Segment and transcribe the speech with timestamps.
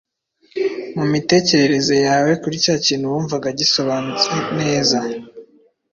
[0.97, 4.99] mu mitekerereze yawe kuri cya kintu wumvaga gisobanutse neza